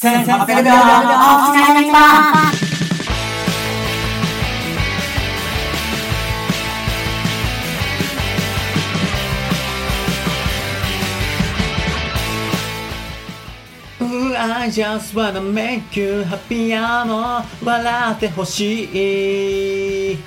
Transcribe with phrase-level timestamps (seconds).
[0.00, 1.92] 1800秒お疲れ様
[14.00, 20.18] うわ I just wanna make you happy あの笑ってほしい。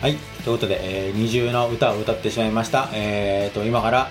[0.00, 2.88] はいということで、えー、二重の歌を歌ってしまいました。
[2.94, 4.08] えーと今から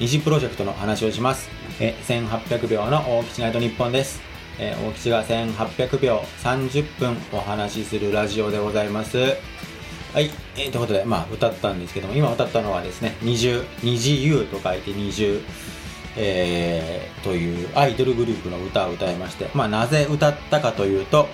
[0.00, 1.57] 二次プロジェクトの話をします。
[1.80, 4.20] え1800秒の大吉ナイト日本です。
[4.58, 9.18] え大吉が1800秒30分お話しするラジオでございます。
[10.12, 15.40] はい、えーということで、まあ、歌ったんですけども、今歌ったのはですね、二重、二次 U と書いて二重、
[16.16, 21.28] えーというアイドルグループの歌を歌いまして、まあ、なぜ歌ったかというと、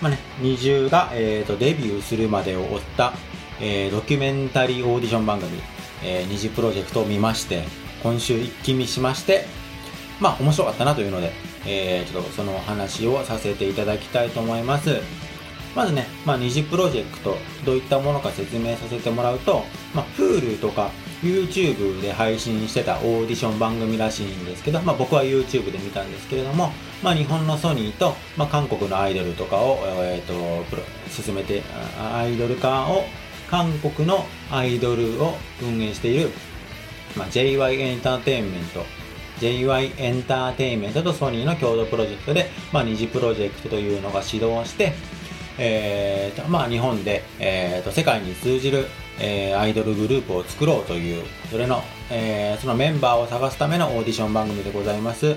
[0.00, 3.14] まあね、二重が、えーとデビューするまでを追った、
[3.60, 5.60] えードキュメンタリーオーディション番組、
[6.04, 7.64] えー二次プロジェクトを見まして、
[8.04, 9.46] 今週一気見しまして、
[10.22, 11.32] まあ、面白かったなというので、
[11.66, 15.00] えーちょっとそのお話をさせていただきたいと思います。
[15.74, 19.64] まずね、まあ、二次プロジェクト、どういったものか説明させてもらうと、
[19.94, 20.90] まあ、Hulu とか
[21.22, 26.70] YouTube で配信してたオーディション番組らしいんですけど、まあ、僕は YouTube で見たんですけれども、
[27.02, 31.62] まあ、日本のソニーと、まあ、韓国のアイドルとかを、えー、とプロ進めて、
[31.98, 33.04] アイドル化を、
[33.50, 36.30] 韓国のアイドルを運営している、
[37.16, 38.84] まあ、JY エンターテインメント
[39.42, 44.92] JY エンターテインメントとソニーの共同プロジェクトで、まあ、二次プロジェクトというのが始動して、
[45.58, 48.86] えーとまあ、日本で、えーと世界に通じる、
[49.20, 55.34] えーアイドルグループを作ろうというそれの、えーそのメンバーを探すためのオーディション番組でございます。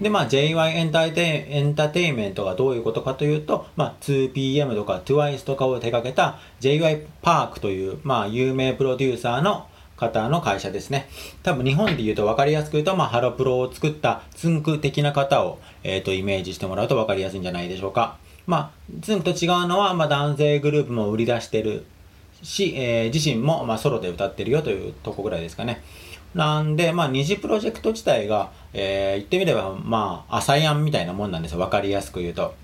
[0.00, 9.68] で、まあ、JY エンターテイエンターテイメントがどういうことかというと、まあ、2PM とか TWICE とかを手掛けた JY パークという、まあ、有名プロデューサーの
[10.02, 11.08] 方の会社ですね。
[11.44, 18.16] 多分日本で言うと分かりやすく言うと、まあ、ハロプロを作ったツンク的な方を、えー、とイメージしてもらうと分かりやすいんじゃないでしょうか。
[18.46, 21.84] まあ、ツンクと違うのは、まあ、男性グループも売り出してる
[22.42, 25.82] し、えー自身も、まあ、ソロで歌ってるよというとこぐらいですかね。
[26.34, 31.60] なんで、まあ、二次プロジェクト自体が、えー言ってみれば、まあ、アサイアンみたいなもんなんですよ。
[31.60, 32.54] わかりやすく言うと。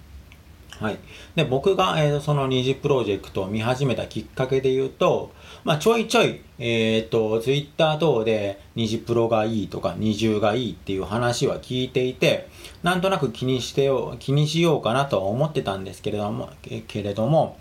[0.80, 0.98] はい。
[1.34, 5.32] で、僕が、えーその二次プロジェクトを見始めたきっかけで言うと、
[5.64, 12.48] まあ、ちょいちょい、えっ、と、ツイッター等で二次プロがいいとか二重がいいっていう話は聞いていて、
[12.82, 17.58] なんとなく気にしてよう、気にしようかなとは思ってたんですけれども、けけれども、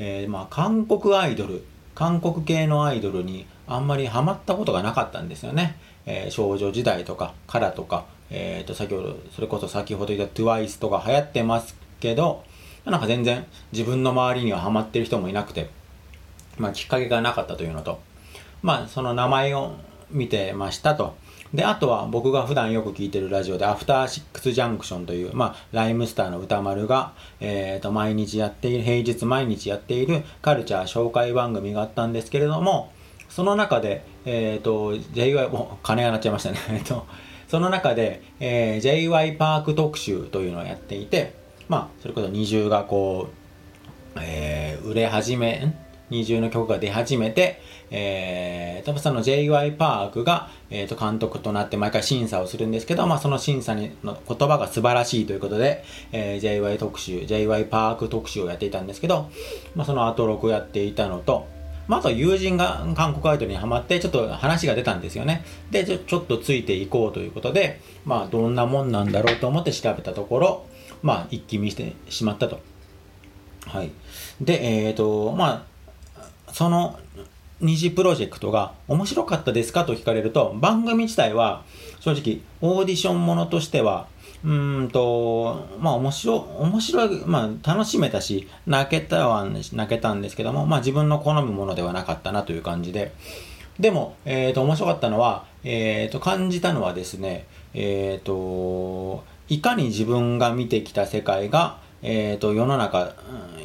[0.00, 1.64] えーまあ、韓国アイドル、
[1.94, 5.76] 韓国系のアイドルにあんまりハマったことがなかったんですよね。
[6.06, 12.44] えー少女時代とか、カラとか、えーと、先ほど、それこそ先ほど言った TWICE とか流行ってますけど、
[12.90, 15.70] なんか全然自分の周りにはハマってる人もいなくて、
[16.58, 18.00] まあ、きっかけがなかったというのと、
[18.62, 19.76] まあ、その名前を
[20.10, 21.16] 見てましたと。
[21.54, 32.92] で、あとは僕が普段よく聞いてるラジオで、アフターシックスジャンクションという、まあ、ライムスターの歌丸が、えっ、と、毎日やっている、平日毎日やっているカルチャー紹介番組があったんですけれども、
[33.30, 36.58] その中で、えっ、と、JY、もう金が鳴っちゃいましたね。
[36.70, 37.06] えっと、
[37.48, 41.37] その中で、えー JY パーク特集というのをやっていて、
[41.68, 43.28] まあ、それこそ二重がこ
[44.16, 45.74] う、えー売れ始め、
[46.10, 59.30] 二重の曲が出始めて、えー、多分その JY パークが、えー、と監督となって毎回審査をするんですけど、まあ、その審査にの言葉が素晴らしいということで、えー JY 特集、JY パーク特集をやっていたんですけど、
[59.74, 61.46] まあ、その後録をやっていたのと、
[61.88, 65.44] まあ、あと友人が韓国アイドルにハマって、ちょっと話が出たんですよね。
[65.70, 70.66] で、ちょちょっとついていこうということで、まあ、どんなもんなんだろうと思って調べたところ、
[71.02, 72.60] まあ、一気見してしまったと。
[73.66, 73.90] はい。
[74.40, 75.66] で、えっ、と、ま
[76.16, 76.98] あ、その
[77.60, 81.64] 二次プロジェクトが面白かったですかと聞かれると、番組自体は
[82.00, 84.06] 正直オーディションものとしては、
[84.44, 93.12] うんと、まあ面白、面白い、まあ楽しめたし、泣けたは、泣けたんですけども、まあ自分の好むものではなかったなという感じで、
[93.80, 103.14] でも、えっ、と、面白かったのは、えっ、と、感じたのはですね、えっ、と、いかに自分が見てきた世界が、えっ、と、世の中、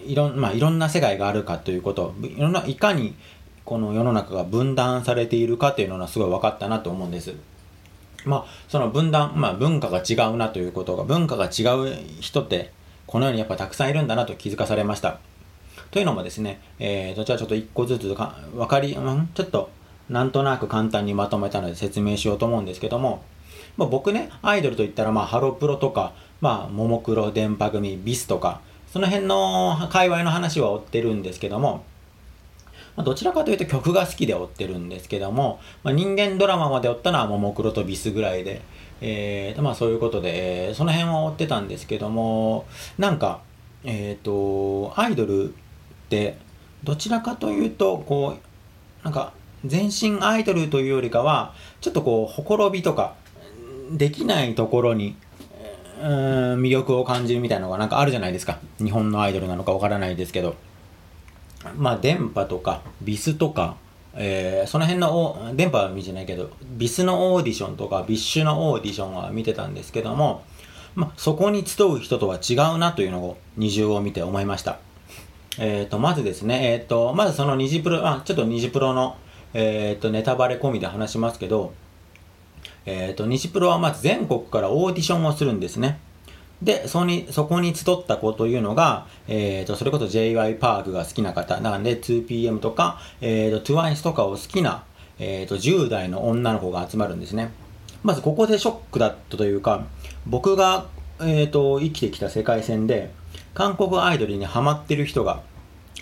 [0.05, 3.15] いろん、まあ、いろんな世界があるかということ、いろんな、いかに
[3.65, 7.33] この世の中が分断されているかというのがすごい分かったなと思うんです。
[8.25, 12.71] まあ、その分断、まあ、文化が違うなということが、文化が違う人って、
[13.05, 15.19] この世にやっぱたくさんいるんだなと気づかされました。
[15.91, 19.69] というのもですね、えーと、じゃあちょっと一個ずつか、わかり、ちょっと、
[20.09, 23.23] なんとなく簡単にまとめたので説明しようと思うんですけども、
[23.77, 28.61] まあ、僕ね、アイドルといったら、まあ、ハロプロとか、まあ、ももクロ、電波組、ビスとか、
[28.91, 31.83] その辺の界隈の話は追ってるんですけども、
[32.95, 38.61] まあ、どちらかというと曲が好きで追ってるんですけども、まあ、人間ドラマまで追ったのはももクロとビスぐらいで、
[39.01, 42.65] えー、まあそういうことで、えーその辺は追ってたんですけども、
[42.97, 43.41] なんか、
[43.83, 45.53] えっ、と、アイドルっ
[46.09, 46.37] て、
[46.83, 49.33] どちらかというと、こう、なんか、
[49.65, 53.15] 全身アイドルというよりかは、ちょっとこう、ほころびとか、
[53.91, 55.15] できないところに、
[56.01, 58.59] うん魅力を感じるみたいなのがなんかあるじゃないですか。
[58.77, 60.55] 日本のアイドルなのかわからないですけど。
[61.77, 63.77] まあ、でんぱとか、 BiSとか、
[64.15, 70.43] えーその辺の、でんぱは見てないけど、 BiSのオーディションとか、 BiSHのオーディションは見てたんですけども、
[70.95, 74.79] まあ、そこに集う人とは違うなというのを、二重を見て思いました。
[75.57, 79.15] えっ、と、まずですね、えっ、と、まずその虹プロ、あ、ちょっと虹プロの、
[79.53, 81.73] えっ、と、ネタバレ込みで話しますけど、
[82.85, 85.99] えっ、と、西プロはまず全国からオーディションをするんですね。
[86.61, 94.83] で、そこに、そこに集った子というのが、えっ、と、それこそ j y パークが好きな方、なんで 2PM とか、えっ、と、TWICE とかを好きな、
[95.19, 97.51] えっ、と、10代の女の子が集まるんですね。
[98.03, 99.85] まずここでショックだったというか、
[100.25, 100.87] 僕が、
[101.21, 103.11] えっ、と、生きてきた世界線で、
[103.53, 105.41] 韓国アイドルにハマってる人が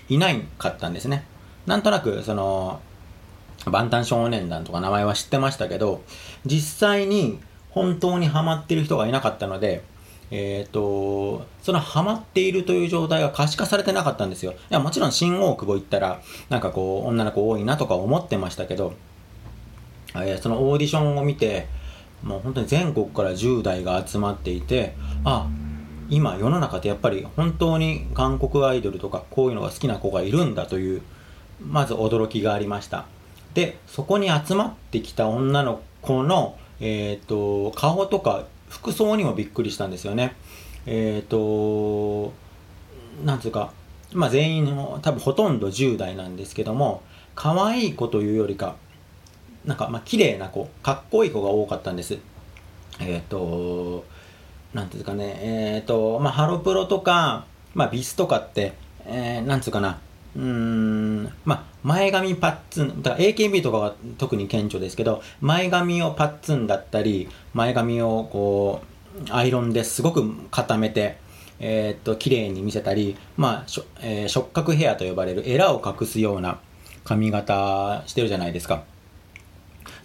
[0.10, 1.26] いないかったんですね。
[1.66, 2.80] なんとなく、その、
[3.66, 6.02] 万端少年団とか名前は知ってましたけど、
[6.46, 7.40] 実際に
[7.70, 9.84] 本当にハマってる人がいなかったので、
[10.32, 14.54] えっ、と、そのハマっているという状態が可視化されてなかったんですよ。
[14.54, 18.94] いや、もちろん新大久保行ったら、なんかこう、女の子多いなとか思ってましたけど、
[20.16, 21.68] えーそのオーディションを見て、
[22.24, 24.96] もう本当に全国から10代が集まっていて、
[25.26, 25.48] あ、
[26.10, 31.02] 今世の中ってやっぱり本当に韓国アイドルとかこういうのが好きな子がいるんだという、
[31.62, 33.06] まず驚きがありました。
[33.54, 40.36] で、そこに集まってきた女の子の、えっ、と、顔とか服装にもびっくりしたんですよね。
[40.86, 42.34] えっ、と、
[43.24, 43.72] なんつうか、
[44.14, 47.04] まあ全員の、多分ほとんど10代なんですけども、
[47.36, 48.76] 可愛い子というよりか、
[49.66, 52.18] なんかまあ綺麗な子、かっこいい子が多かったんです。
[53.00, 54.06] えっ、と、
[54.74, 58.74] なんていうかね、えっ、と、まあハロプロとか、まあビスとかって、
[59.06, 60.00] えー、なんつうかな、
[60.36, 71.18] うーん、まあ前髪パッツン、だから AKB とかは特に顕著ですけど、前髪をパッツンだったり、前髪をこう、アイロンですごく固めて、
[71.60, 76.60] えーっと、綺麗に見せたり、まあ、えー触覚ヘアと呼ばれるエラを隠すような
[77.04, 78.84] 髪型してるじゃないですか。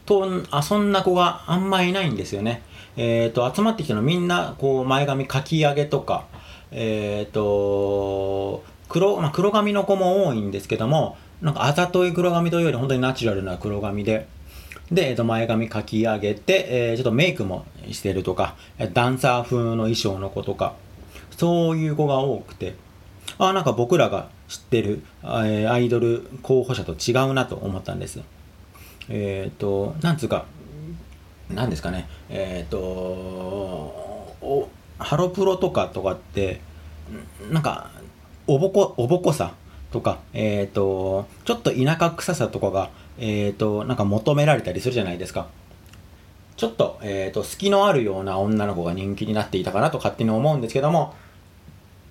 [0.06, 2.62] と、あ、そんな子があんまいないんですよね。
[2.96, 6.26] えーっと、集まってきたのみんな、こう、前髪かき上げとか、
[6.70, 14.26] えっと、黒、まあ、黒髪の子も多いんですけども、なんかあざとい黒髪というより本当にナチュラルな黒髪で、
[14.90, 18.56] で、えっと、前髪かき上げて、えーちょっとメイクもしてるとか、
[18.92, 20.74] ダンサー風の衣装の子とか、
[21.36, 22.74] そういう子が多くて、
[23.38, 28.20] あ、なんか僕らが知ってる、えアイドル候補者と違うなと思ったんです。
[29.08, 30.46] えっ、と、なんつうか、
[31.50, 34.68] なんですかね、えっ、と、お
[34.98, 36.60] ハロプロとかとかって、
[37.50, 37.90] なんか、
[38.46, 39.54] おぼこ、おぼこさ
[39.90, 45.48] とか、えっ、と、ちょっと田舎臭さとかが、えっ、と、なんか求められたりするじゃないですか。
[46.56, 51.14] ちょっと、えっ、と、隙のあるような女の子が人気になっていたかなと勝手に思うんですけども、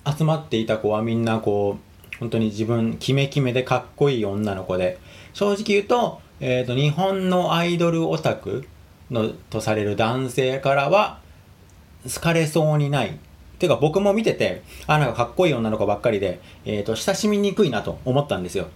[0.06, 5.00] 集まっていた子はみんなこう、本当に自分、キメキメでかっこいい女の子で、
[5.34, 8.68] 正直言うと、えっ、と、日本のアイドルオタク
[9.10, 11.20] のとされる男性からは、
[12.04, 13.18] 好かれそうにない。
[13.58, 18.68] ていうか僕も見てて、あ、なんかかっこいい女の子ばっかりで、えっ、と、親しみにくいなと思ったんですよ。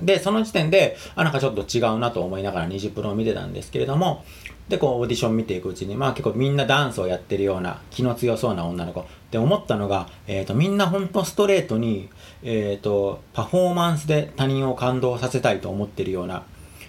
[0.00, 4.24] で、その時点で、あ、なんかちょっと違うなと思いながら20プロを見てたんですけれども、
[4.68, 9.00] で、こう、オーディション見ていくうちに、まあ結構みんなダンスをやってるような、気の強そうな女の子。
[9.00, 12.08] って思ったのが、えっ、と、みんなほんとストレートに、
[12.42, 16.44] えっ、と、パフォーマンスで他人を感動させたいと思ってるような、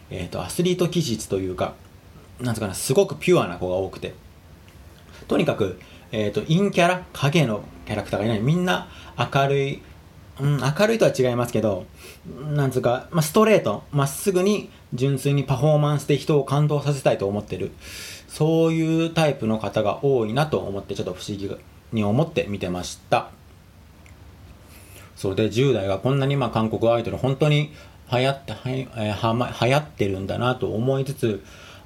[0.10, 1.74] えっ、と、アスリート気質というか、
[2.40, 4.14] なんつうかな、すごくピュアな子が多くて。
[5.28, 5.80] とにかく、
[6.14, 8.40] えっ、と、陰キャラ、影のキャラクターがいない。
[8.40, 9.82] みんな明るい、
[10.40, 11.86] うん、明るいとは違いますけど、
[12.52, 17.72] なんつうか、まあ、ストレート、まっすぐに純粋にパフォーマンスで人を感動させたいと思ってる。
[18.28, 21.50] そういうタイプの方が多いなと思って、ちょっと不思議
[21.92, 23.32] に思って見てました。
[25.16, 27.72] それで10代がこんなにまあ韓国アイドル本当に
[28.12, 31.44] 流行って、はえーはま、流行ってるんだなと思いつつ、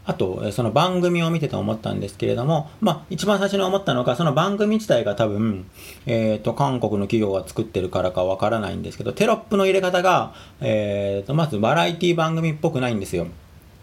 [0.08, 5.70] あと、その番組を見てて思ったんですけれども、まあ、一番最初に思ったのが、その番組自体が多分、
[6.06, 13.28] えっ、と、韓国の企業が作ってるからかわからないんですけど、テロップの入れ方が、えっ、と、まずバラエティ番組っぽくないんですよ。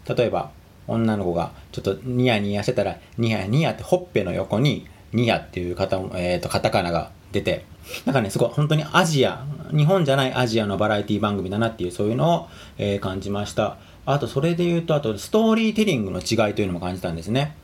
[0.09, 0.49] 例えば、
[0.87, 7.65] 女の子がちょっとニヤニヤしてたら、ニヤニヤってほっぺの横に、ニヤっていうカタ,、えー、とカタカナが出て、
[8.05, 13.77] なんかね、すごい本当にアジア、日本じゃないアジアのバラエティ番組だなっていう、そういうのを、えー感じました。
[14.05, 17.55] あと、それで言うと、あと、ストーリーテリングの違いというのも感じたんですね。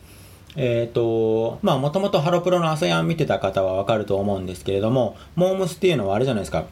[0.56, 6.66] えっ、と、まあ、もともとハロプロの朝やん見てた方はわかると思うんですけれども、モームスっていうのはあれじゃないですか。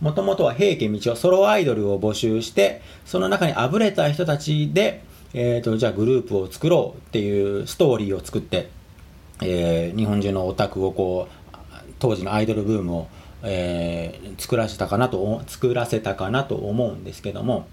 [0.00, 5.02] もともとは平家道夫ソロアイドルを募集して、その中にあぶれた人たちで、
[5.34, 8.68] えっ、と、じゃあグループを作ろうっていうストーリーを作って、
[9.42, 11.35] えー日本中のオタクをこう、
[11.98, 13.08] 当時のアイドルブームを、
[13.42, 17.66] えー作らせたかなと、作らせたかなと思うんですけども、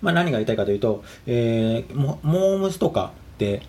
[0.00, 3.62] まあ、何が言いたいかというと、えーモモームスとかって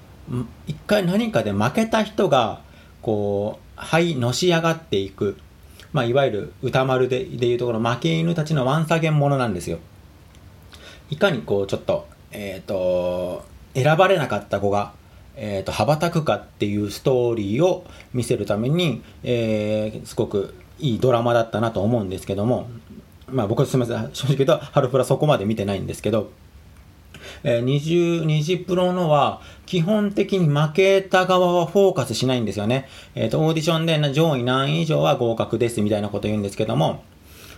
[0.67, 2.61] 一回何かで負けた人が
[3.01, 5.37] こうはいのし上がっていく、
[5.93, 9.79] まあ、いわゆる歌丸ででいうところ負け犬たちのワンサゲンものなんですよ。
[11.09, 14.93] いかにこうちょっとえっ、と選ばれなかった子が
[15.37, 22.67] えー、と羽ばたくかっていうストーリーを見せるために、えーすごくいいドラマだったなと思うんですけども、
[23.27, 26.31] まあ僕はすみません、正直言うと、ハルプラそこまで見てないんですけど、
[27.43, 32.87] えー、20、20プロのは、基本的に負けた側はフォーカスしないんですよね。
[33.15, 37.03] えっ、と、オーディションで上位何位以上は合格ですみたいなこと言うんですけども、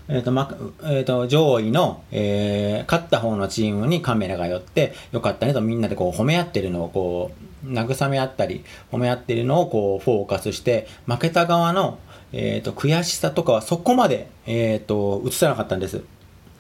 [0.10, 7.32] えっ、と、ま、えっ、と、上位の、えー勝った方のチームにカメラが寄って、よかったねとみんなでこう褒め合ってるのをこ
[7.66, 12.00] う、慰め合ったり、褒め合ってるのをこう、フォーカスして、負けた側の、
[12.32, 16.04] えっ、と、悔しさとかはそこまで、えっ、と、映さなかったんです。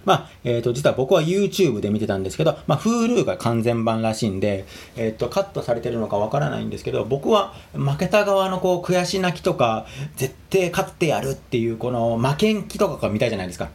[0.08, 9.86] まあ、えっ、と、実は僕は YouTube で見てたんですけど、まあ、Hulu が完全版らしいんで、えっ、と、カットされてるのかわからないんですけど、僕は負けた側のこう、悔し泣きとか、
[10.16, 13.70] 絶対勝ってやるっていう、この負けん気とかが見たいじゃないですか。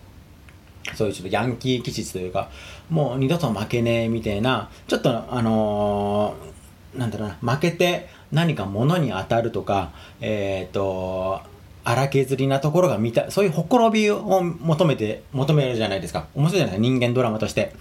[0.95, 2.49] そういうちょっとヤンキー気質というか、
[2.89, 11.41] もう二度と負けねえみたいな、ちょっとあのーなんだろうな、負けて何か物に当たるとか、えっ、と、
[11.85, 16.29] 荒削りなところが見た、そういうほころびを求めて、求めるじゃないですか。
[16.35, 17.75] 面白いじゃない、人間ドラマとして。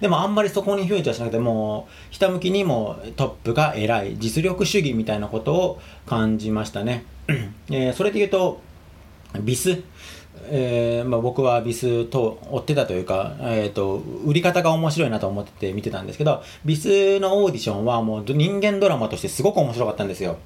[0.00, 7.04] でもあんまりそこにフューチャーしなくてもう、ひたむきにもトップが偉い、実力主義みたいなことを感じましたね。
[7.70, 8.60] えーそれで言うと、
[9.40, 9.82] ビス、
[10.50, 20.38] えーまあ、僕はビスと追ってたというか、えー、と売り方が面白いなと思ってて見てたんですけどビスのオーディションはもう人間ドラマとしてすごく面白かったんですよ。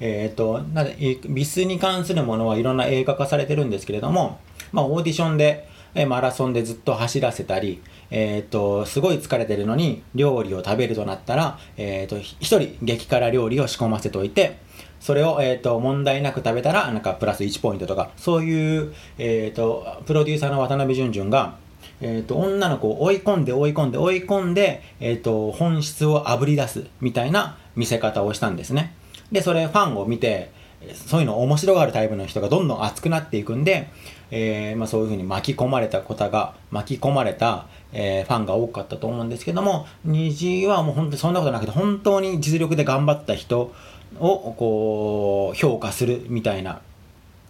[0.00, 0.84] えー、とな
[1.28, 4.40] ビスに関するものはいろんな映画化されてるんですけれども、
[4.72, 14.58] まあ、オーディションでえマラソンでずっと走らせたり、えー、とすごい疲れてるのに料理を食べるとなったら、えー、と一人激辛料理を仕込ませておいて
[15.00, 21.58] それを、えー、と問題なく食べたらなんかプラス1ポイントとかそういう、えー、とプロデューサーの渡辺淳淳が、
[22.00, 28.94] えー、と女の子を追い込んで追い込んで追い込んで、えー、と本質をあぶり出すみたいな見せ方をしたんですね。
[29.34, 30.52] でそれファンを見て
[30.94, 33.88] そういうの面白がるタイプの人がどんどん熱くなっていくんで、
[34.30, 43.74] えーまあ、そういうふうに巻き込まれた方が巻き込まれた、えーファンが多かったと思うんですけども虹はもう本当にそんなことなくて本当に実力で頑張った人
[44.20, 46.80] をこう評価するみたいな、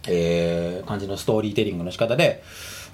[0.09, 2.43] えー感じのストーリーテリングの仕方で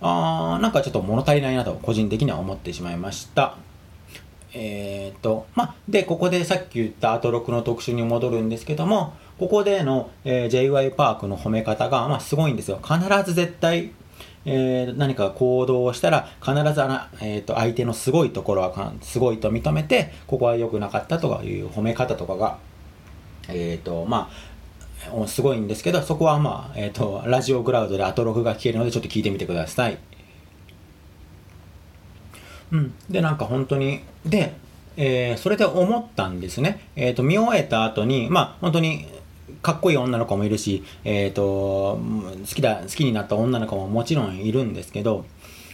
[0.00, 3.69] あーなんかちょっと物足りないなと個人的には思ってしまいました。
[4.52, 12.80] えー、と、ま、で、ここでさっき言ったアトロクの特集に戻るんですけども、ここでの、えー JY パークの褒め方が、まあ、すごいんですよ。
[12.82, 13.92] 必ず絶対、
[14.44, 22.58] えー何か行動をしたら、必ずあの、えー、と相手のすごいところはすごいと認めて、ここは良くなかったとかいう褒め方とかが、
[23.48, 29.98] えっ、と、まあ、すごいんですけど、そこはまあ、えっ、と、ラジオクラウドでアトロクが聞けるので、ちょっと聞いてみてください。
[32.72, 34.54] うん、でなんか本当にで、
[34.96, 39.06] えーそれで思ったんですね、えー、と見終えた後にまあ本当に
[39.62, 41.98] かっこいい女の子もいるし、えー、と
[42.40, 45.26] 好きだ好きになった女の子ももちろんいるんですけど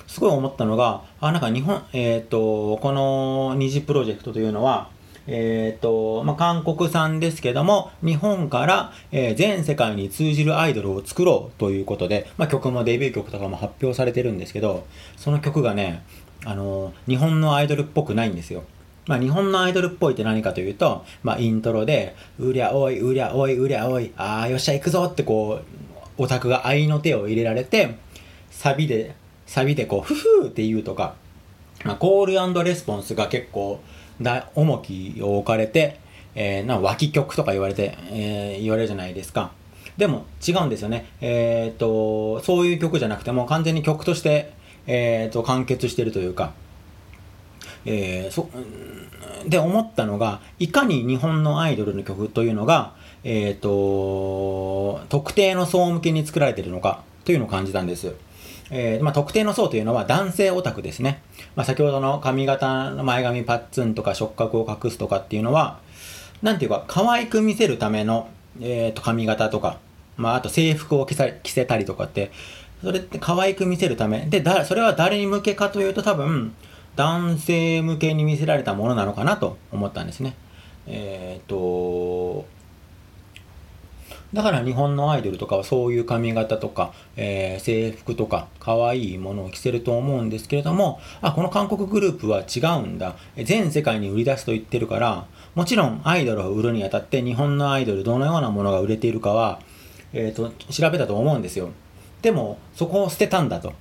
[0.06, 4.94] すごい思ったのがあなんか日本、えー、とこの虹プロジェクトというのは
[5.28, 14.86] えーとまあ、韓国産ですけども日本から、えー全世界に通じるアイドルを作ろうということで、まあ、曲もデビュー曲とかも発表されてるんですけど
[15.16, 16.04] その曲がね
[16.46, 18.62] あの日本のアイドルっぽくないんですよ。
[19.06, 25.60] まあ、日本のアイドルっぽいって何かというと、まあ、イントロで、うりゃおい、うりゃおい、うりゃおい、あーよっしゃ行くぞってこ
[26.18, 27.96] う、オタクが愛の手を入れられて、
[28.50, 29.14] サビで、
[29.46, 31.14] サビでこう、ふふーって言うとか、
[31.84, 33.80] まあ、コールレスポンスが結構
[34.20, 35.98] だ重きを置かれて、
[36.34, 39.52] えーな脇曲とか言われて、えー言われるじゃないですか。
[39.96, 41.06] でも違うんですよね。
[41.20, 44.52] えー、と、そういう曲じゃなくても完全に曲として、
[44.86, 46.52] えー、と完結してるというか、
[47.84, 48.48] えーそ
[49.48, 58.14] で思ったのがいかに日本のアイドルの曲というのが、えー、と特定の層向けに作られているのかというのを感じたんです。
[58.70, 61.22] えーまあ、特定の層というのは男性オタクですね。
[61.54, 65.78] まあ、先ほどの髪型の前髪パッツンとか触覚を隠すとかっていうのは、
[66.42, 68.28] なんていうか、可愛く見せるための、
[68.60, 69.78] えっ、と、髪型とか、
[70.16, 72.32] まあ、あと制服を着さ着せたりとかって、
[72.82, 74.26] それって可愛く見せるため？
[74.26, 76.54] で、だ、それは誰に向けかというと多分、
[76.94, 80.34] 男性向けに見せられたものなのかなと思ったんですね。
[80.86, 82.46] えっ、と、
[84.32, 93.16] だから日本のアイドルとかはそういう髪型とか、えー制服とか可愛いものを着せると思うんですけれども、あ、この韓国グループは違うんだ。
[93.44, 99.60] 全世界に売り出すと言ってるから、もちろんアイドルを売るにあたって日本のアイドルどのようなものが売れているかは、
[100.12, 101.70] えっ、と、調べたと思うんですよ。
[102.26, 103.72] でも、そこを捨てたんだと。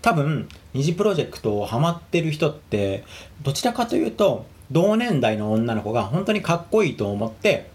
[0.00, 3.04] 多分、二次プロジェクトをハマってる人って、
[3.42, 7.68] どちらかというと、同年代の女の子が本当にかっこいいと思って、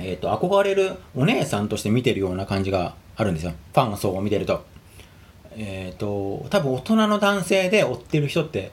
[0.00, 3.52] えっ、と、憧れるお姉さんとして見てるような感じがあるんですよ。
[3.74, 4.64] ファンの層を見てると。
[5.56, 8.72] えっ、と、多分大人の男性で追ってる人って、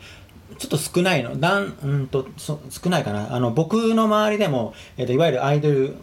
[0.57, 1.39] ちょっと少ないの。
[1.39, 3.36] だん、うんと、少ないかな。
[3.36, 5.95] あの、僕の周りでも、えっ、と、いわゆるアイドル、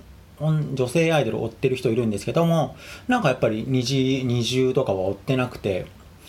[0.51, 2.77] 女性アイドル追ってる人いるんですけども、
[3.09, 5.87] なんかやっぱり二次、二重とかは追ってなくて、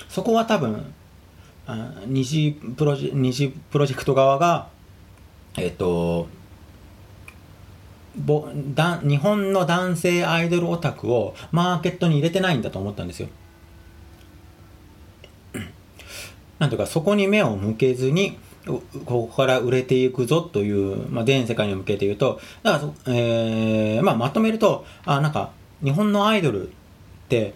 [0.09, 0.93] そこは多分、
[1.65, 4.67] あ二次プロジェ二次プロジェクト側が、
[5.57, 6.27] えっ、と、
[8.15, 13.29] ぼだ日本の男性アイドルオタクをマーケットに入れてないんだと思ったんですよ。
[16.59, 25.51] なんとかそこに目を向けずにここから売れていくぞという、まあ、全世界に向けて言うとだから、えーまあ、まとめるとあなんか
[25.83, 26.71] 日本のアイドルっ
[27.27, 27.53] て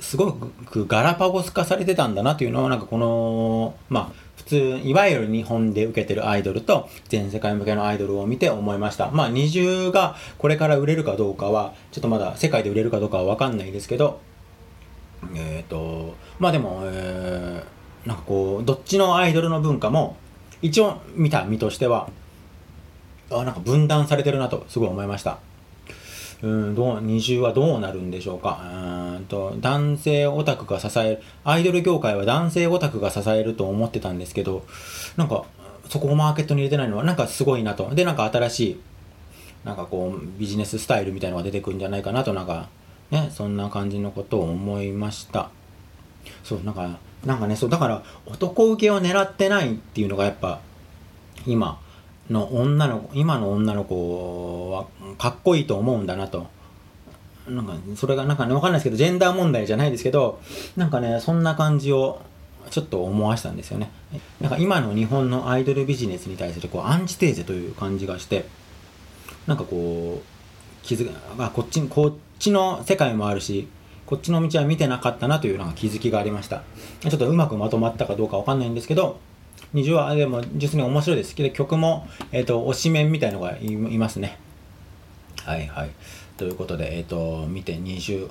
[0.00, 9.10] すごくガラパゴス化されてたんだなというのをなんかこのまあ普通いわゆる日本で受けてるアイドルと全世界向けのアイドルを見て思いました。
[9.10, 14.20] まあ二重がこれから売れるかどうかはちょっとまだ世界で売れるかどうかは分かんないですけど
[15.34, 20.16] えっ、とまあでも、えーなんかこうどっちのアイドルの文化も
[20.62, 22.08] 一応見た身としては
[23.30, 25.38] あなんか分断されてるなとすごい思いました。
[26.42, 28.60] うんどう二重はどうなるんでしょうか。
[28.62, 34.64] うーんと男性オタクが支えるアイドル業界は男性オタクが支えると思ってたんですけど
[35.16, 35.44] なんか
[35.88, 37.94] そこをマーケットに入れてないのはなんかすごいなと。
[37.94, 38.80] でなんか新しい
[39.64, 42.68] なんかこうビジネススタイルみたいなのが出てくるんじゃないかなとなんか
[43.10, 45.50] ねそんな感じのことを思いました。
[46.42, 50.60] そうなんかなんかねそうだから男受けを狙ってないっていうのがやっぱ
[51.46, 51.80] 今
[52.30, 54.86] の女の子今の女の子は
[55.18, 56.46] かっこいいと思うんだなと。
[57.48, 60.40] なんかそれがなんかねわかんないですけどジェンダー問題じゃないですけど
[60.76, 62.20] なんかねそんな感じを
[62.70, 63.90] ちょっと思わせたんですよね。
[64.40, 68.46] なんか今の日本のアイドルビジネスに対するこうアンチテーゼという感じがして
[69.46, 73.68] なんかこう気づあこっちこっちの世界もあるし
[74.10, 76.64] こっちの道は見てなかったなというなんか気づきがありました。
[77.08, 79.20] ちょっとうまくまとまったかどうかわかんないんですけど
[79.72, 81.36] 20話でも実に面白いです。
[81.36, 84.36] で曲も、えっと推しメンみたいのがいますね。
[85.44, 85.90] はいはい。
[86.36, 88.28] ということでえっ、と見て20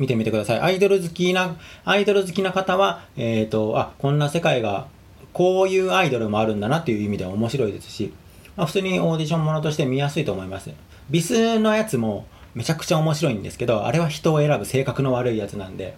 [0.00, 0.60] 見てみてください。
[0.62, 4.88] アイドル好きなアイドル好きな方はえっ、とあこんな世界が
[5.32, 8.12] こういうアイドルもあるんだなっていう意味では面白いですし、
[8.56, 10.72] まあ、普通にオーディションものとして見やすいと思います。
[11.08, 15.96] BiSのやつもめちゃくちゃ面白いんですけどあれは人を選ぶ性格の悪いやつなんで。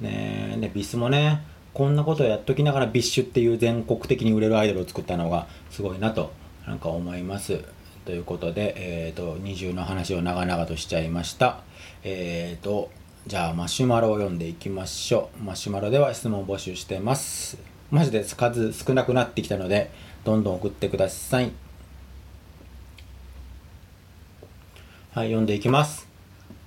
[0.00, 6.32] ねえで BiSもねこんなことをやっときながら BiSHっていう全国的に売れるアイドルを作ったのがすごいなと
[6.66, 7.60] なんか思います。
[8.06, 11.60] ということで、えー、と20の話を長々としちゃいました。
[12.02, 12.90] えー、と
[13.26, 15.42] じゃあマシュマロを読んでいきましょう。
[15.42, 17.58] マシュマロでは質問募集してます。
[17.90, 19.90] マジで数少なくなってきたので
[20.24, 21.52] どんどん送ってください。
[25.16, 26.06] はい読んでいきます。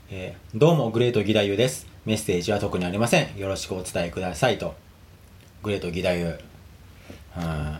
[0.09, 1.85] えーどうもグレート義太夫です。
[2.07, 3.37] メッセージは特にありません。
[3.37, 4.73] よろしくお伝えくださいと。
[5.61, 6.41] グレート義太夫。
[7.35, 7.79] あ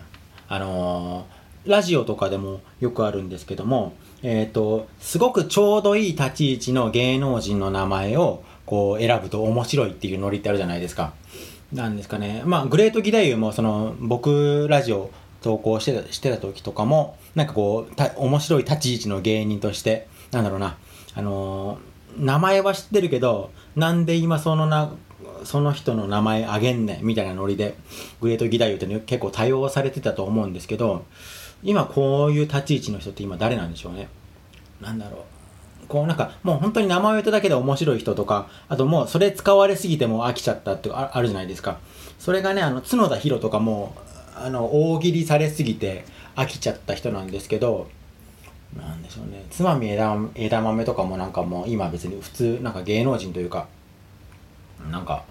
[0.60, 11.14] のーラジオとかでもよくあるんですけどもえっ、とすごくちょうどいい立ち位置の芸能人の名前をこう選ぶと面白いっていうノリってあるじゃないですか。
[11.74, 12.44] なんですかね。
[12.46, 15.10] まあグレート義太夫もその僕ラジオ
[15.42, 20.78] 投稿してたしてた時とかもなんかこう面白い立ち位置の芸人としてなんだろうな。
[21.16, 24.92] あのー名前は知ってるけどなんで今そのな
[25.44, 27.76] その人の名前あげんねんみたいなノリで
[28.20, 31.06] グレート義太夫って結構多用されてたと思うんですけど
[31.64, 34.08] 今こういう立ち位置の人って今誰なんでしょうね。
[34.82, 35.26] なんだろ
[35.84, 35.88] う。
[35.88, 41.80] こうなんかもう本当に名前を言っただけで面白い人とかあともうそれ使われすぎても飽きちゃったってあるじゃないですか。
[42.18, 43.96] それがねあの角田博とかも
[44.36, 47.88] あの大喜利されすぎて飽きちゃった人なんですけど
[48.78, 49.46] なんでしょうね。
[49.50, 53.68] つまみ枝枝豆とかもなんかもう今別に普通なんか芸能人というか
[54.92, 55.24] なんか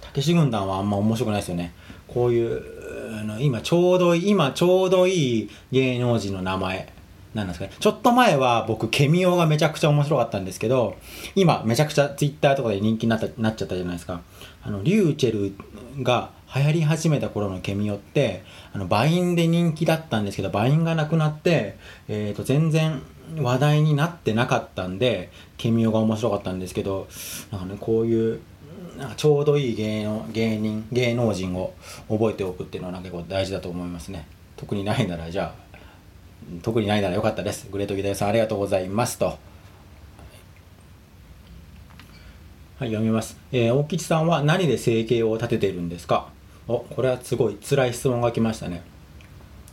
[0.00, 1.72] たけし軍団はあんま面白くないですよね。
[2.06, 2.62] こういう
[3.40, 6.93] 今ちょうどいい今ちょうどいい芸能人の名前。
[7.34, 7.72] なんですかね。
[7.78, 10.96] ちょっと前は僕、ケミオがめちゃくちゃ面白かったんですけど、
[11.34, 14.22] 今、めちゃくちゃツイッターとかで人気になったなっちゃったじゃないですか。
[14.62, 21.76] あの、リューチェルが流行り始めた頃のケミオって、あの、バインで人気だったんですけど、バインがなくなって、
[22.08, 23.02] えっ、ー、と、全然
[23.36, 27.08] 話題になってなかったんで、ケミオが面白かったんですけど、
[27.50, 28.40] なんかね、こういう、
[28.96, 31.74] なんかちょうどいい芸能芸人芸能人を
[32.08, 35.63] 覚えておくっていうのはなんか結構大事だと思いますね特にないならじゃあ
[36.62, 37.68] 特にないならよかったです。
[37.70, 39.26] グレートギターさんありがとうございますと。
[39.26, 39.38] は
[42.86, 46.28] い読みます、えー、大吉さんは何で生計を立てているんですか？
[46.66, 48.82] おこれはすごい辛い質問が来ましたね。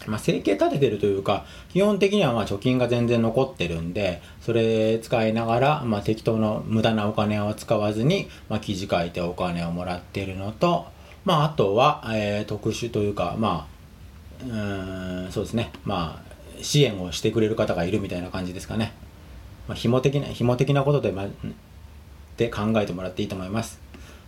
[0.07, 10.87] まあ、生計立ててるというか、基本的にはまあ貯金が全然残ってるんで、それ使いながら、まあ、適当な無駄なお金を使わずに、まあ、記事書いてお金をもらってるのと、
[11.23, 13.67] まあ、あとは、えー、特殊というか、ま
[14.41, 14.47] あ、う
[15.27, 16.30] ん、そうですね、まあ、
[16.61, 18.93] 支援をしてくれる方がいるみたいな感じですかね。
[19.67, 21.27] まあ、紐的な、紐的なことで、ま、
[22.37, 23.79] で考えてもらっていいと思います。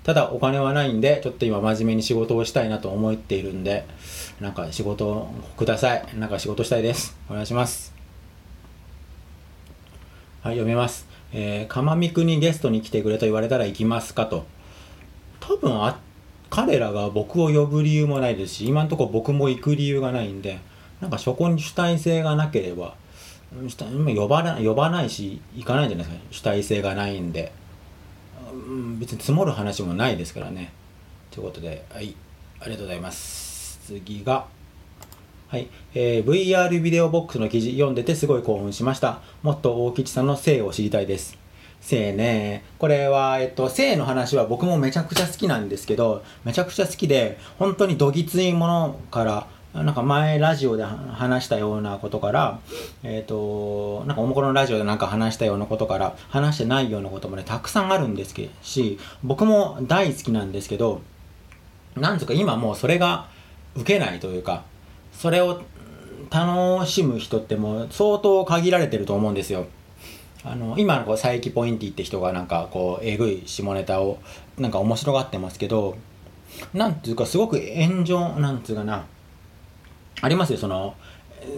[0.03, 3.85] ただお金はないんで、ちょっと今真面目に仕事をしたいなと思っているんで、
[4.41, 6.05] なんか仕事をください。
[6.17, 7.17] なんか仕事したいです。
[7.29, 7.93] お願いします。
[10.41, 11.07] はい、読みます。
[11.31, 14.45] えー、かまみくにゲストに来てくれと言われたら行きますかと。
[15.39, 15.97] 多分あ、
[16.49, 20.59] 彼らが僕を呼ぶ理由もないですし、今んとこ僕も行く理由がないんで、
[21.03, 22.95] なんかそこに主体性がなければ、
[24.15, 27.51] 呼ばない呼ばないし、行かないんじゃないですか、主体性がないんで。
[28.53, 30.71] うん別に積もる話もないですからね。
[31.29, 32.15] ということで、はい、
[32.61, 33.81] ありがとうございます。
[33.85, 34.45] 次が、
[35.49, 39.19] はい、えー、VR ビデオボックスの記事読んでてすごい興奮しました。
[39.41, 41.37] もっと大吉さんの性を知りたいです。
[41.81, 42.63] 性ね。
[42.79, 52.59] これは、えっと、性の話は僕もめちゃくちゃ好きなんですけど、めちゃくちゃ好きで、本当にどぎついものから、なんか前ラジオで話したようなことから、
[53.01, 61.01] えっ、ー、と、なんかおもころのラジオでなんか話したようなことから、話してないようなこともね、たくさんあるんですけど、し、僕も大好きなんですけど、
[61.95, 63.27] なんとか今もうそれが
[63.75, 64.63] 受けないというか、
[65.11, 65.61] それを
[66.29, 69.65] 楽しむ人ってもう相当限られてると思うんですよ。
[70.43, 74.19] あの、今のこう佐伯ポインティって人がなんかこう、えぐい下ネタを
[74.59, 75.95] なんか面白がってますけど、
[76.73, 79.05] なんていうかすごく炎上、なんつうかな、
[80.23, 80.95] ありますよ、その、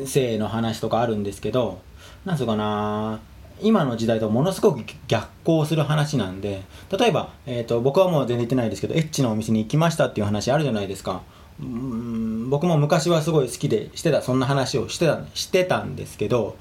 [0.07, 1.81] 性の話とかあるんですけど、
[2.25, 3.19] なんつうかな、
[3.61, 6.63] 今の時代とものすごく逆行する話なんで、
[6.97, 11.21] 例えば、えっ、ー、と、僕はもう全然言ってないですけど、エッチなお店に行きましたっていう話あるじゃないですか。
[11.61, 16.57] うん僕も昔はすごい好きでしてた、そんな話をしてた、してたんですけど、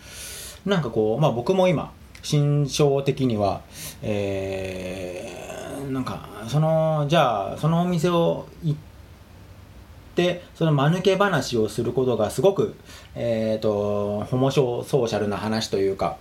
[0.67, 1.91] なんかこう、まあ僕も今、
[2.23, 3.63] 心象的には、
[4.03, 8.94] えー、なんか、その、じゃあ、そのお店を行って、
[10.15, 12.77] ってその間抜け話をすることがすごく、
[13.17, 16.17] えっ、ー、とホモソーシャルな話というか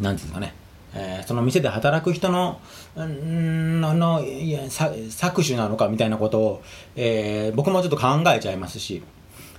[0.00, 0.54] なんていうんですかね、
[0.94, 2.60] えー、その店で働く人の
[2.96, 6.62] ののいや搾取なのかみたいなことを、
[6.96, 9.02] えー、僕もちょっと考えちゃいますし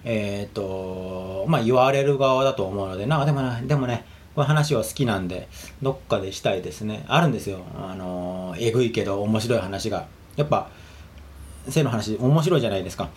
[0.04, 5.48] えっ、ー、とまあ言われる側だと思うのでなでもねでもねこの話は好きなんで
[5.82, 7.06] どっかでしたいですね。
[7.08, 7.60] あるんですよ。
[7.74, 10.08] あのえぐいけど面白い話が。
[10.36, 10.70] やっぱ
[11.70, 13.10] 性の話面白いじゃないですか。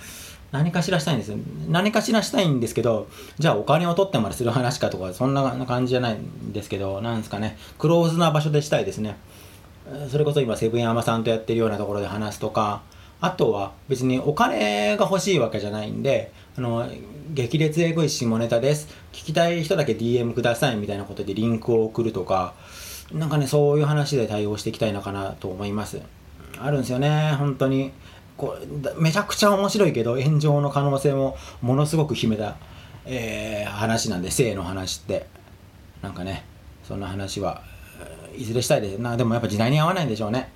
[0.51, 1.33] 何かしらしたいんです
[1.69, 3.09] 何かしらしたいんですけど、
[3.39, 9.17] じゃあお金を取ってまでする話かとか、そんな感じじゃないんですけど、なんですかね、クローズな場所でしたいですね。
[10.11, 12.83] それこそ今、セブン山さんとやってるようなところで話すとか、
[13.21, 16.89] あとは別にお金が欲しいわけじゃないんで、あの、
[17.35, 18.89] 激烈エグい下ネタです。
[19.13, 22.55] 聞きたい人だけ DM くださいみたいなことでリンクを送るとか、
[23.13, 26.01] なんかね、そういう話で対応していきたいのかなと思います。
[26.59, 27.93] あるんですよね、本当に。
[28.39, 28.57] こ
[28.97, 32.57] うめちゃくちゃ面白いけど炎上の可能性もものすごく秘めた、
[33.05, 35.27] えー、話なんで性の話って。
[36.03, 36.45] なんかね
[36.85, 37.63] そんな話は
[38.37, 38.99] いずれしたいです。
[38.99, 40.49] なでもやっぱ時代に合わないんでしょうね。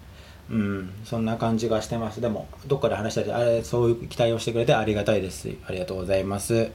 [0.50, 2.20] うんそんな感じがしてます。
[2.20, 5.50] でもどっかで話したりあれそういう期待をしてくれてありがたいです。
[5.66, 6.70] ありがとうございます。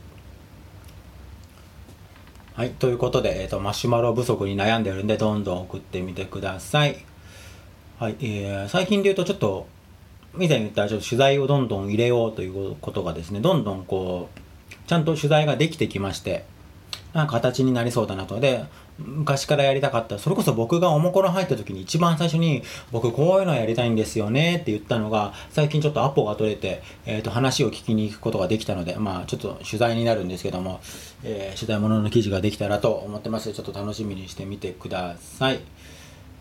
[2.56, 7.06] はいということで、えーと、マシュマロ不足に悩んでるんでどんどん送ってみてください。
[8.00, 9.68] はい、えー、最近で言うとちょっと
[10.40, 14.40] 以前言ったちょっと取材をどんどん入れようということがですね、どんどんこう、
[14.88, 16.46] ちゃんと取材ができてきまして、
[17.14, 18.40] なんか形になりそうだなと。
[18.40, 18.66] で、
[19.00, 20.18] 昔からやりたかった。
[20.20, 30.80] それこそ僕がおもころ入った時に一番最初に、僕こういうのやりたいんですよねって言ったのが、最近ちょっとアポが取れて、えっ、ー、と、話を聞きに行くことができたので、まあちょっと取材になるんですけども、
[31.24, 33.54] えー、取材物の記事ができたらと思ってます。
[33.54, 35.60] ちょっと楽しみにしてみてください。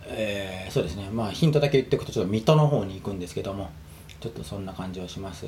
[0.09, 1.09] えー、そうですね。
[1.13, 3.71] まあヒントだけ言っておくと、ちょっと水戸の方に行くんですけども、
[4.21, 5.47] ちょっとそんな感じはします。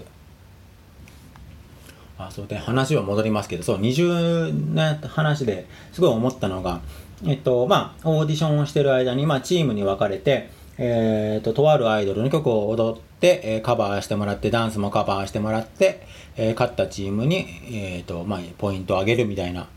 [2.19, 6.81] あそうで話は戻りますけどそう20の話ですごい思ったのが
[7.25, 19.69] えっとまあオーディションをしてる間に、まあ、チームに分かれてえっととあるアイドルの曲を踊って、えーカバーしてもらってダンスもカバーしてもらって、えー勝ったチームに、えっとまあ、ポイントをあげるみたいな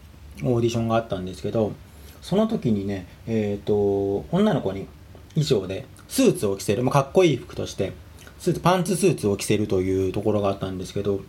[0.44, 1.74] オーディションがあったんですけど
[2.22, 4.88] その時にねえっと女の子に
[5.34, 7.94] 衣装でスーツを着せる、まあ、かっこいい服として
[8.42, 11.22] スーツパンツスーツを着せるというところがあったんですけど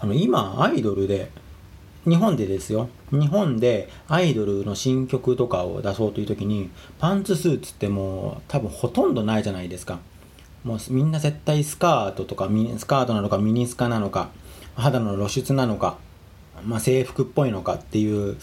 [0.00, 1.30] あの今アイドルで
[2.06, 2.90] 日本でですよ。
[3.10, 9.98] 日本でアイドルの新曲とかを出そうという時にパンツスーツってもう多分ほとんどないじゃないですか。
[10.62, 14.28] もうみんな絶対スカートとかミニスカートなのかミニスカなのか
[14.74, 15.96] 肌の露出なのか、
[16.62, 18.36] まあ、制服っぽいのかっていう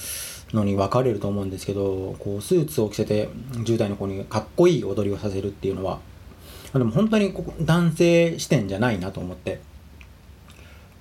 [0.52, 6.00] のに分かれると思うんですけどこうスーツを着せて10代の子にかっこいい踊りをさせるっていうのは
[6.74, 9.60] でも本当にここ男性視点じゃないなと思って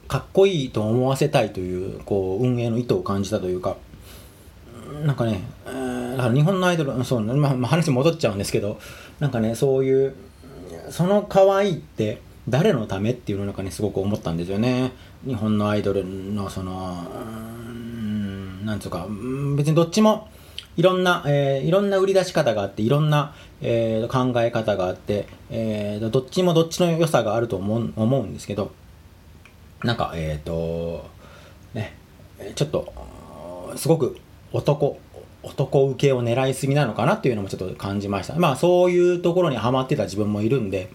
[0.09, 3.77] かっこいいと思わせたいというこう運営の意図を感じたというか
[5.05, 8.79] なんかね、えーだから日本のアイドルそう、まあ、話戻っちゃうんですけど
[9.19, 10.15] なんかねそういう
[10.91, 14.93] その可愛いって誰のためっていうのをなんかねすごく思ったんですよね。
[15.25, 19.07] 日本のアイドルのそのうんなんつうか
[19.57, 20.29] 別にどっちも
[20.81, 28.73] いろんな、えーいろんな売り出し方があっていろんな、えー考え方があって、えーどっちもどっちの良さがあると思う思うんですけど
[29.85, 31.05] なんかえっ、と
[31.75, 31.95] ね
[32.55, 34.17] ちょっとすごく
[34.53, 34.99] 男
[35.43, 38.35] 男受けを狙いすぎなのかなっていうのもちょっと感じました。
[38.37, 40.91] まあそういうところにはまってた自分もいるんで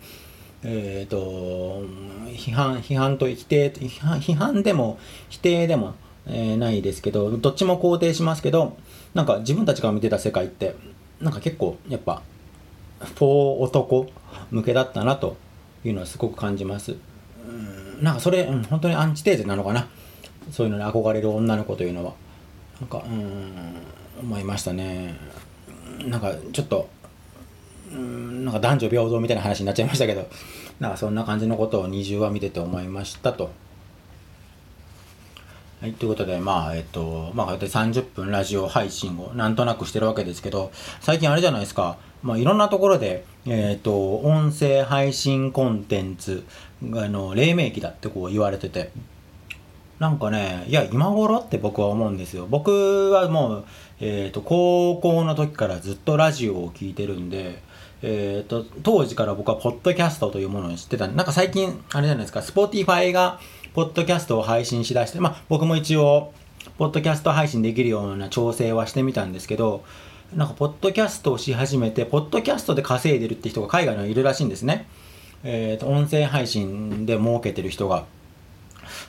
[0.63, 1.84] えっ、と
[2.28, 4.98] 批判批判と否定批判批判でも
[5.30, 5.93] 否定でも、
[6.26, 8.78] えーないですけどどっちも肯定しますけど
[9.15, 10.75] なんか自分たちが見てた世界って
[11.19, 12.21] なんか結構やっぱ
[12.99, 13.28] フォー
[13.62, 14.08] 男
[14.51, 15.38] 向けだったなと
[15.84, 16.95] いうのはすごく感じます。
[17.47, 19.88] うんなんかそれ、うん、本当にアンチテーゼなのかな。
[20.51, 22.13] そういうのに憧れる女の子というのは。
[22.80, 23.54] なんかうん
[24.21, 25.15] 思いましたね。
[26.06, 26.89] なんかちょっと
[27.91, 30.28] うんなんか男女平等みたいな話になっちゃいましたけど。
[30.80, 33.49] なんかそんな感じのことを20話見てて思いましたと。
[35.86, 46.43] はい、ということで、まあ、えっと、まあ、こうやって30分ラジオ配信をなんとなくしてるわけですけど、最近あれじゃないですか、まあ、いろんなところで、えっと、音声配信コンテンツ
[46.89, 48.89] が、あの、黎明期だってこう言われてて、
[50.00, 52.48] なんかね、いや、今頃って僕は思うんですよ。
[52.50, 53.65] 僕はもう、
[54.00, 57.62] えっ、と、高校の時からずっとラジオを聞いてるんで、
[58.08, 63.39] えっ、と、当時から僕はポッドキャストというものを知ってたなんか最近、あれじゃないですか、Spotify が、
[63.74, 66.32] ポッドキャストを配信しだして、まあ、僕も一応、
[66.78, 69.84] ポッドキャスト配信できるような調整はしてみたんですけど、
[70.36, 74.86] なんか、ポッドキャストをし始めて、ポッドキャストで稼いでるって人が海外にはいるらしいんですね。
[75.44, 78.06] えっ、と、音声配信で儲けてる人が。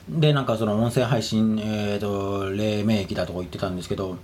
[0.09, 4.17] で、なんかその音声配信、えっ、と、黎明期だとか言ってたんですけど、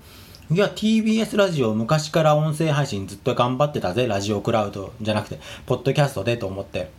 [0.54, 6.92] いや、TBS ラジオ昔から音声配信ずっと頑張ってたぜ、ラジオクラウドじゃなくて、ポッドキャストでと思って。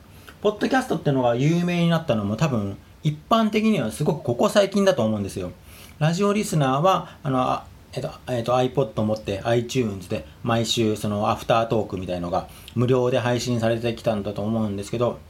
[0.42, 5.52] ポッドキャストってのが有名になったのも多分、一般的にはすごくここ最近だと思うんですよ。
[6.00, 15.20] ラジオリスナーは、あの、あえっと、えっと、iPod 持って iTunes で毎週そのアフタートークみたいのが無料で配信されてきたんだと思うんですけど、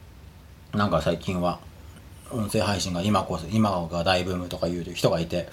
[0.73, 1.59] なんか最近は
[2.31, 5.47] 音声配信が今こそ、今が大ブームとか言う人がいて、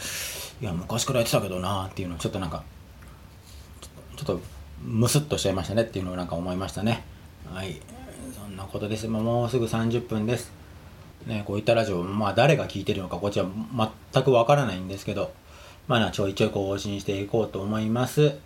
[0.62, 2.62] いや、昔からやってたけどなーっていうのちょっとなんか、
[4.16, 4.40] ちょっと
[4.84, 7.02] ムスッとしちゃいましたねっていうのをなんか思いましたね。
[7.52, 7.80] はい。
[8.32, 9.08] そんなことです。
[9.08, 10.52] もうすぐ30分です。
[11.26, 13.46] ね、こういったラジオ、まあ誰が聞いてるのかこっちは
[14.12, 15.32] 全くわからないんですけど、
[15.88, 18.36] まあちょいちょい更新していこうと思います。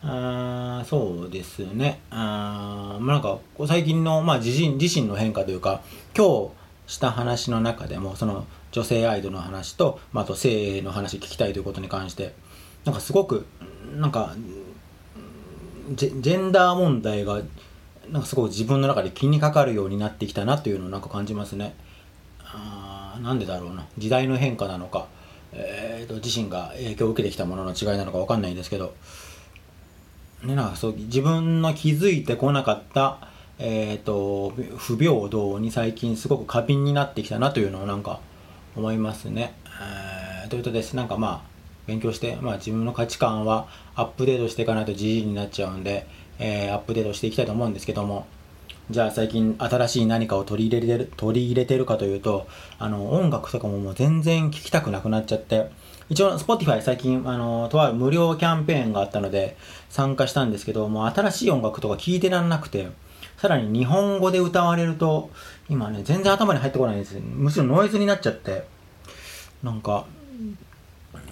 [0.00, 2.00] あーそうですね。
[2.10, 5.82] あーまあなんか最近の、まあ、自身自身の変化というか、
[6.16, 6.50] 今
[6.86, 12.34] 日した話の中でも、その女性アイドルの話と、まあ、あと性の話聞きたいということに関して、
[12.84, 13.46] なんかすごく、
[13.94, 14.34] なんか、
[15.94, 17.40] ジェンダー問題が、
[18.10, 21.76] なんかすごく自分の中で気にかかるようになってきたなというのをなんか感じますね。
[22.42, 23.86] あなんでだろうな。
[23.96, 25.06] 時代の変化なのか、
[25.52, 28.96] えーと、自身が影響を受けてきたものの違いなのかわかんないんですけど、
[30.42, 33.28] ね、なんかそう自分の気づいてこなかった、
[33.60, 38.18] えー、と不平等に最近すごく過敏になってきたなというのをなんか
[38.76, 39.54] 思いますね。
[40.42, 40.94] えーということです。
[40.94, 41.54] なんかまあ
[41.86, 46.06] 勉強して、まあ、自分の価値観はアップデートしていかないとじじいになっちゃうんで、
[46.38, 48.26] えーアップデートしていきたいと思うんですけども
[48.90, 52.46] じゃあ最近新しい何かを取り入れてる取り入れてるかというと
[52.78, 55.70] あの音楽とかももう全然聴きたくなくなっちゃって
[56.10, 59.56] 一応 Spotify 最近あのとある無料キャンペーンがあったので
[59.88, 62.90] 参加したんですけどもう新しい音楽とか聴いてらんなくて
[63.38, 65.30] さらに日本語で歌われると
[65.68, 68.72] 今ね全然頭に入ってこないんですむしろノイズになっちゃって。
[69.62, 70.04] なんか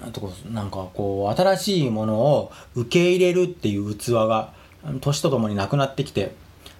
[0.00, 4.54] あとこなんかこう新しいものを受け入れるっていう器が
[5.00, 6.34] 年とともになくなってきて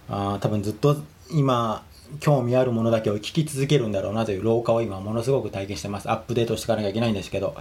[0.09, 0.97] あ多分ずっと
[1.31, 1.85] 今
[2.21, 6.11] 興味あるものだけを聞き続けるんだろうなという老化を今ものすごく体験してます。
[6.11, 7.55] アップデートしていかなきゃいけないんですけど。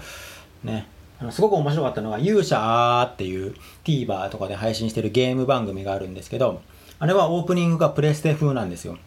[0.64, 0.88] ね。
[1.20, 3.54] あのすごく面白かったのが勇者あーっていう
[3.86, 6.64] TVer とかで配信してるゲーム番組があるんですけど
[6.98, 8.98] あれはオープニングがプレステ風なんですよ。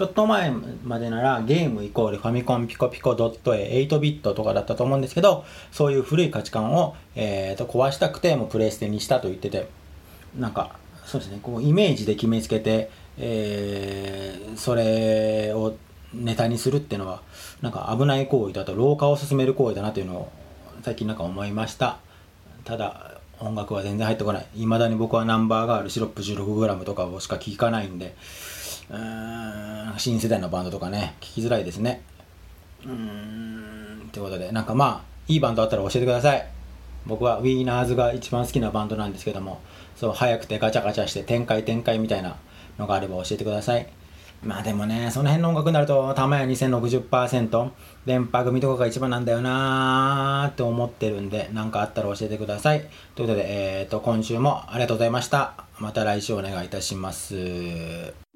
[0.00, 0.50] ちょっと前
[0.82, 9.68] までならゲームイコールファミコンピコピコドット A 8ビットとかだったと思うんですけどそういう古い価値観を、えー、と壊したくてもプレイステにしたと言ってて。
[10.38, 11.38] なんかそうですね。
[11.42, 15.76] こうイメージで決めつけて、えーそれを
[16.14, 17.20] ネタにするっていうのは
[17.60, 20.32] なんか危ない行為だと老化を進める行為だなというのを
[20.82, 21.98] 最近なんか思いました。
[22.64, 24.46] ただ音楽は全然入ってこない。
[24.54, 28.16] 未だに僕はナンバーガールシロップ 16g とかをしか聴かないんで
[28.90, 32.02] うん新世代のバンドとかね聞きづらいですね。
[32.84, 36.46] うーんってことでなんかまあいいバンドあったら教えてください。
[37.06, 39.60] 僕はウィーナーズが一番好きなバンドなんですけども
[39.96, 42.36] そう速くてガチャガチャして展開展開みたいな
[42.78, 43.86] のがあれば教えてください。
[44.42, 47.70] まあでもねその辺の音楽になるとたまや2060%
[48.06, 52.80] 電波組とかが一番なんだよなーって思ってるんで何かあったら教えてください。
[53.14, 53.44] ということで、
[53.80, 55.54] えー、と今週もありがとうございました。
[55.78, 58.29] また来週お願いいたします。